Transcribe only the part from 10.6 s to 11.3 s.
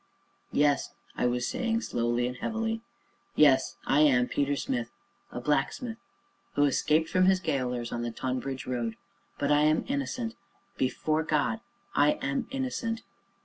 before